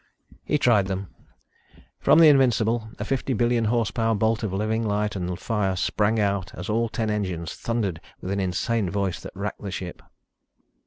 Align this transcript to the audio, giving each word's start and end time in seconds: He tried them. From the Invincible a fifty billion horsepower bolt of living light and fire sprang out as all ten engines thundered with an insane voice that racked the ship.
He 0.43 0.57
tried 0.57 0.87
them. 0.87 1.13
From 1.99 2.17
the 2.17 2.27
Invincible 2.27 2.89
a 2.97 3.05
fifty 3.05 3.33
billion 3.33 3.65
horsepower 3.65 4.15
bolt 4.15 4.41
of 4.41 4.51
living 4.51 4.81
light 4.83 5.15
and 5.15 5.37
fire 5.39 5.75
sprang 5.75 6.19
out 6.19 6.55
as 6.55 6.69
all 6.69 6.89
ten 6.89 7.11
engines 7.11 7.53
thundered 7.53 8.01
with 8.19 8.31
an 8.31 8.39
insane 8.39 8.89
voice 8.89 9.19
that 9.19 9.35
racked 9.35 9.61
the 9.61 9.69
ship. 9.69 10.01